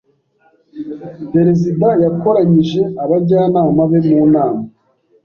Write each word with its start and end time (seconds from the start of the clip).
Perezida 1.33 1.87
yakoranyije 2.03 2.81
abajyanama 3.03 3.81
be 3.89 3.99
mu 4.07 4.21
nama. 4.33 4.63